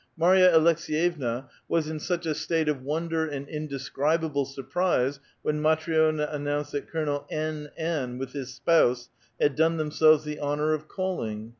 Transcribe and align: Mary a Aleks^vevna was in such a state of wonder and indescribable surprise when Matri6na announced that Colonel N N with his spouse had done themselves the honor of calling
Mary 0.17 0.41
a 0.41 0.49
Aleks^vevna 0.57 1.47
was 1.67 1.87
in 1.87 1.99
such 1.99 2.25
a 2.25 2.33
state 2.33 2.67
of 2.67 2.81
wonder 2.81 3.27
and 3.27 3.47
indescribable 3.47 4.45
surprise 4.45 5.19
when 5.43 5.61
Matri6na 5.61 6.33
announced 6.33 6.71
that 6.71 6.87
Colonel 6.89 7.27
N 7.29 7.69
N 7.77 8.17
with 8.17 8.33
his 8.33 8.51
spouse 8.51 9.09
had 9.39 9.55
done 9.55 9.77
themselves 9.77 10.23
the 10.23 10.39
honor 10.39 10.73
of 10.73 10.87
calling 10.87 11.49